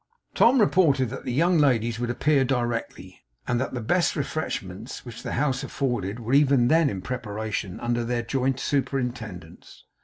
[0.33, 5.21] Tom reported that the young ladies would appear directly, and that the best refreshments which
[5.21, 9.83] the house afforded were even then in preparation, under their joint superintendence.